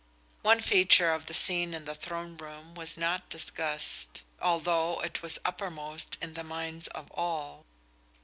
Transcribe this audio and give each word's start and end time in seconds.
One 0.41 0.61
feature 0.61 1.13
of 1.13 1.27
the 1.27 1.33
scene 1.35 1.75
in 1.75 1.85
the 1.85 1.93
throne 1.93 2.35
room 2.35 2.73
was 2.73 2.97
not 2.97 3.29
discussed, 3.29 4.23
although 4.41 4.99
it 5.03 5.21
was 5.21 5.37
uppermost 5.45 6.17
in 6.19 6.33
the 6.33 6.43
minds 6.43 6.87
of 6.87 7.11
all. 7.11 7.67